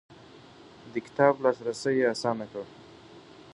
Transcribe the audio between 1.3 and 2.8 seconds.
لاسرسی يې اسانه کړ.